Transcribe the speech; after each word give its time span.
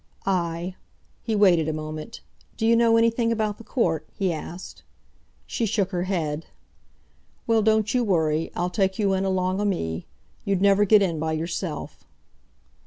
"Aye." 0.25 0.73
He 1.21 1.35
waited 1.35 1.67
a 1.69 1.73
moment. 1.73 2.21
"D'you 2.57 2.75
know 2.75 2.97
anyone 2.97 3.31
about 3.31 3.59
the 3.59 3.63
court?" 3.63 4.07
he 4.15 4.33
asked. 4.33 4.81
She 5.45 5.67
shook 5.67 5.91
her 5.91 6.05
head. 6.05 6.47
"Well, 7.45 7.61
don't 7.61 7.93
you 7.93 8.03
worry. 8.03 8.49
I'll 8.55 8.71
take 8.71 8.97
you 8.97 9.13
in 9.13 9.25
along 9.25 9.61
o' 9.61 9.65
me. 9.65 10.07
You'd 10.43 10.59
never 10.59 10.85
get 10.85 11.03
in 11.03 11.19
by 11.19 11.33
yourself." 11.33 12.03